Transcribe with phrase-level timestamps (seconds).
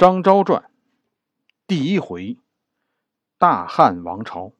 [0.00, 0.70] 张昭传
[1.66, 2.38] 第一回：
[3.36, 4.54] 大汉王朝。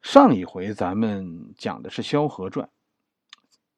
[0.00, 2.70] 上一回咱们讲的是萧何传，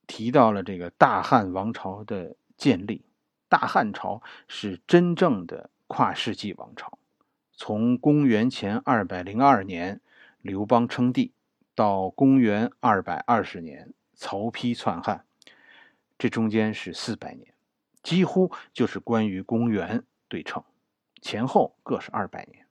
[0.06, 3.06] 提到了这个大汉王朝的建立。
[3.48, 6.98] 大汉朝是真正的跨世纪王朝，
[7.54, 10.02] 从公元前二百零二年
[10.42, 11.32] 刘邦称帝，
[11.74, 15.24] 到公元二百二十年曹丕篡汉，
[16.18, 17.53] 这中间是四百年。
[18.04, 20.62] 几乎就是关于公元对称，
[21.20, 22.66] 前后各是二百年。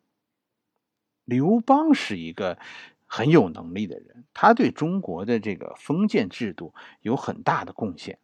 [1.25, 2.59] 刘邦是一个
[3.07, 8.19] 很有能力的人，他对中国的这个封建制度有很大的贡献。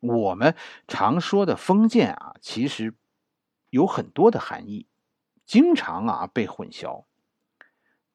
[0.00, 0.54] 我们
[0.86, 2.94] 常说的封建啊，其实
[3.70, 4.86] 有很多的含义，
[5.46, 7.04] 经常啊被混淆。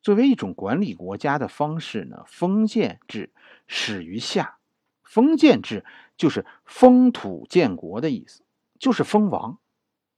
[0.01, 3.33] 作为一种管理国家的方式呢，封建制
[3.65, 4.59] 始于夏。
[5.03, 5.83] 封建制
[6.21, 8.43] 就是封土建国的意思，
[8.77, 9.57] 就是封王，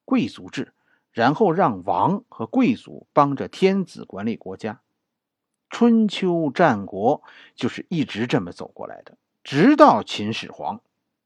[0.04, 0.73] 贵族制，
[1.14, 4.81] 然后让王和贵族帮着天子管理国家。
[5.70, 7.24] 春秋战国
[7.56, 9.16] 就是一直这么走过来的，
[9.46, 10.81] 直到秦始皇。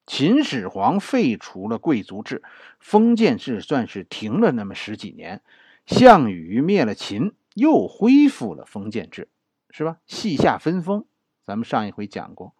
[0.05, 2.44] 秦始皇废除了贵族制，
[2.80, 5.42] 封建制算是停了那么十几年。
[5.88, 9.28] 项羽灭了秦，又恢复了封建制，
[9.72, 9.98] 是吧？
[10.05, 11.08] 西夏分封，
[11.44, 12.53] 咱们上一回讲过。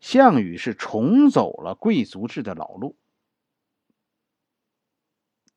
[0.00, 2.96] 项羽是重走了贵族制的老路。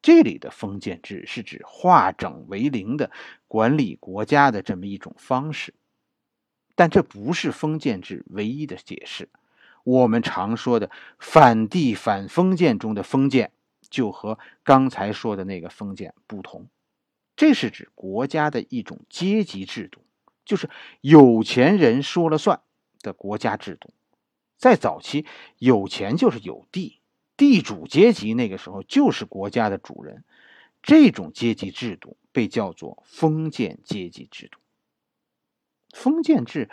[0.01, 3.09] 这里的封建制是指化整为零的
[3.47, 5.73] 管理国家的这么一种方式，
[6.75, 9.29] 但这不是封建制唯一的解释。
[9.85, 13.53] 我们常说的反帝反封建中的封建，
[13.89, 16.67] 就和刚才说的那个封建不同。
[17.37, 20.01] 这是指国家的一种阶级制度，
[20.43, 22.61] 就是有钱人说了算
[23.01, 23.93] 的国家制度。
[24.63, 25.25] 在早期，
[25.57, 27.01] 有钱就是有地，
[27.35, 30.23] 地主阶级那个时候就是国家的主人，
[30.81, 34.61] 这种阶级制度被叫做封建阶级制度。
[35.91, 36.69] 封建制，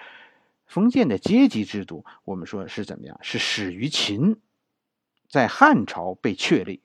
[0.66, 3.18] 封建的阶级制度，我们说是怎么样？
[3.22, 4.40] 是始于秦，
[5.28, 6.82] 在汉朝被确立。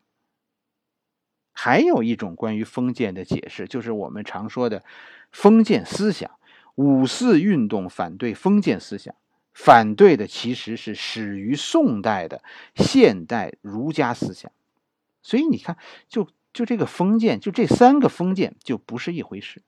[1.52, 4.84] 还有一种关于封建的解释，就是我们常说的
[5.32, 6.32] 封建思想，
[6.74, 9.14] 五四运动反对封建思想。
[9.56, 12.44] 反对的其实是始于宋代的
[12.76, 14.52] 现代儒家思想，
[15.22, 15.78] 所以你看，
[16.10, 19.64] 就就这个封建，就这三个封建就不是一回事。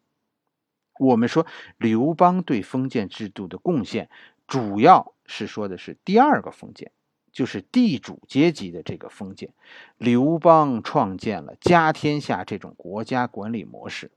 [1.00, 4.10] 我们说刘邦对封建制度的贡献，
[4.46, 6.92] 主要是说的是第二个封建，
[7.32, 9.54] 就是地主阶级的这个封建。
[9.98, 14.12] 刘邦创建了家天下这种国家管理模式，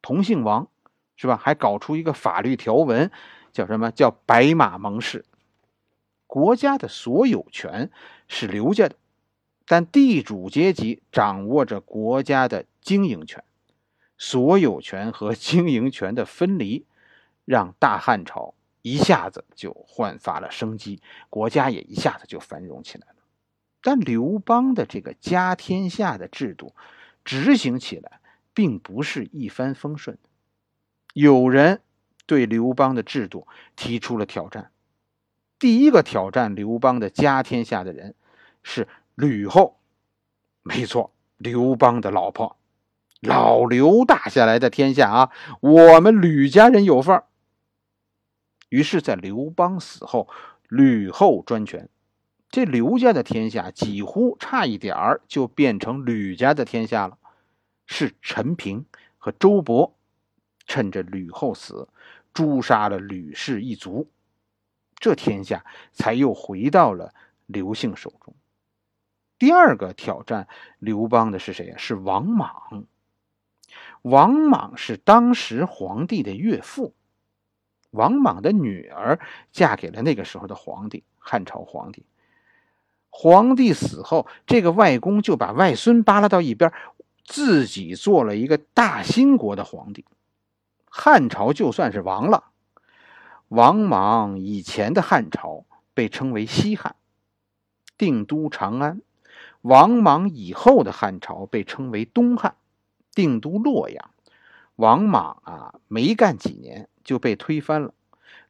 [0.00, 0.68] 同姓王，
[1.16, 1.36] 是吧？
[1.36, 3.10] 还搞出一个法律条文。
[3.52, 5.24] 叫什么叫白马盟誓？
[6.26, 7.90] 国家的所有权
[8.28, 8.94] 是刘家的，
[9.66, 13.42] 但地主阶级掌握着国家的经营权。
[14.16, 16.84] 所有权和经营权的分离，
[17.44, 21.00] 让大汉朝一下子就焕发了生机，
[21.30, 23.14] 国家也一下子就繁荣起来了。
[23.82, 26.74] 但刘邦的这个家天下的制度
[27.24, 28.20] 执行起来，
[28.54, 30.28] 并不是一帆风顺的，
[31.14, 31.80] 有人。
[32.30, 34.70] 对刘邦的制度提出了挑战。
[35.58, 38.14] 第一个挑战刘邦的家天下的人
[38.62, 38.86] 是
[39.16, 39.80] 吕后，
[40.62, 42.56] 没错，刘邦的老婆，
[43.20, 47.24] 老刘打下来的天下啊，我们吕家人有份儿。
[48.68, 50.28] 于是，在刘邦死后，
[50.68, 51.88] 吕后专权，
[52.48, 57.18] 这刘家的天下几乎差一点儿就变成吕家的天下了。
[57.86, 58.86] 是陈平
[59.18, 59.94] 和周勃
[60.64, 61.88] 趁着吕后死。
[62.32, 64.10] 诛杀了吕氏一族，
[64.96, 67.14] 这天下才又回到了
[67.46, 68.34] 刘姓手中。
[69.38, 70.48] 第二个挑战
[70.78, 71.76] 刘邦的是谁呀？
[71.78, 72.84] 是王莽。
[74.02, 76.94] 王莽是当时皇帝的岳父，
[77.90, 79.20] 王莽的女儿
[79.52, 82.04] 嫁给了那个时候的皇帝，汉朝皇帝。
[83.08, 86.72] 皇帝死后，这个外公就把外孙扒拉到一边，
[87.24, 90.04] 自己做了一个大新国的皇帝。
[90.92, 92.50] 汉朝就算是亡了。
[93.48, 95.64] 王莽以前的汉朝
[95.94, 96.96] 被称为西汉，
[97.96, 98.98] 定都长安；
[99.62, 102.56] 王莽以后的汉朝被称为东汉，
[103.14, 104.10] 定都洛阳。
[104.74, 107.94] 王莽啊，没干几年就被推翻了，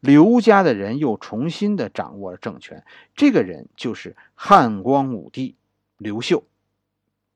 [0.00, 2.84] 刘家的人又重新的掌握了政权。
[3.14, 5.56] 这个人就是汉光武帝
[5.98, 6.44] 刘秀。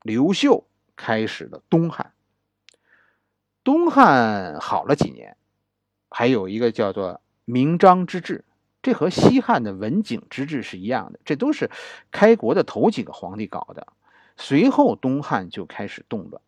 [0.01, 0.65] 刘秀
[0.95, 2.13] 开始了东汉。
[3.65, 5.35] 东汉好了几年，
[6.09, 8.45] 还有一个叫做明章之治，
[8.83, 11.71] 这和西汉的文景之治是一样的，这都是
[12.11, 13.87] 开国的头几个皇帝搞的。
[14.37, 16.39] 随后东汉就开始动乱。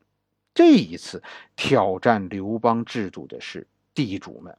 [0.53, 1.23] 这一次
[1.55, 3.65] 挑战刘邦制度的是
[3.95, 4.55] 地主们，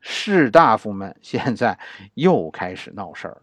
[0.00, 1.78] 士大夫们现在
[2.14, 3.42] 又开始闹事儿了。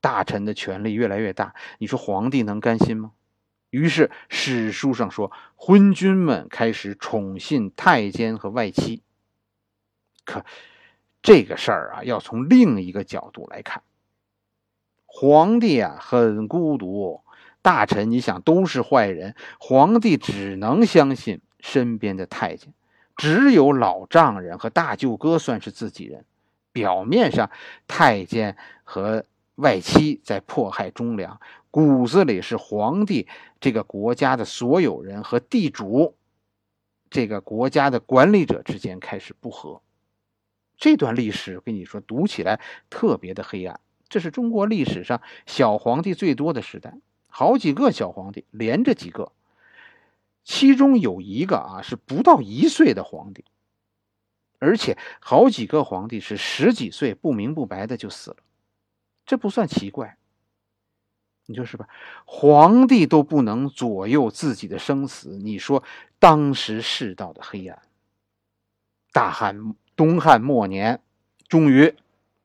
[0.00, 3.10] 大臣的权力越来越大，你说皇帝能甘心吗？
[3.74, 9.02] 于是史书上说，昏君们开始宠信太监和外戚。
[10.24, 10.44] 可
[11.20, 13.82] 这个事儿啊，要从另一个角度来看。
[15.06, 17.22] 皇帝啊，很孤独。
[17.62, 22.72] 大臣，你想都是坏人，皇帝只能相信身边的太监，
[23.16, 26.24] 只有老丈人和大舅哥算是自己人。
[26.70, 27.50] 表面上，
[27.88, 29.24] 太监和
[29.56, 31.40] 外戚在迫害忠良，
[31.74, 33.26] 骨子里是皇帝
[33.58, 36.14] 这个国家的所有人和地主
[37.10, 39.82] 这个国家的管理者之间开始不和。
[40.76, 43.80] 这段历史，跟你说，读起来特别的黑暗。
[44.08, 46.96] 这是中国历史上小皇帝最多的时代，
[47.28, 49.32] 好几个小皇帝连着几个，
[50.44, 53.44] 其中有一个啊是不到一岁的皇帝，
[54.60, 58.36] 而且好几个皇帝是十几岁不明不白的就死了，
[59.26, 60.16] 这不算奇怪。
[61.46, 61.88] 你说是吧？
[62.24, 65.82] 皇帝都不能左右自己的生死，你说
[66.18, 67.82] 当时世道的黑暗。
[69.12, 71.02] 大汉东汉末年，
[71.46, 71.94] 终于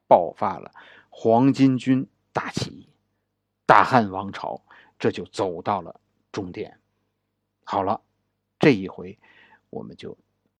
[0.07, 0.71] 爆发了。
[1.09, 2.89] 黄巾军大起义，
[3.65, 4.61] 大汉王朝
[4.97, 5.99] 这就走到了
[6.31, 6.79] 终点。
[7.63, 8.01] 好了，
[8.59, 9.17] 这一回
[9.69, 10.17] 我们就